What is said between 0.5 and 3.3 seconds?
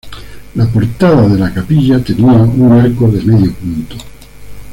La portada de la capilla tenía un arco de